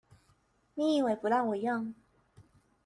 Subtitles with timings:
[0.73, 1.93] 你以為不讓我用